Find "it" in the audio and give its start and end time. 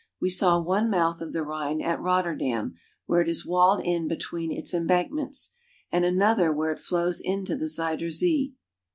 3.21-3.29, 6.71-6.79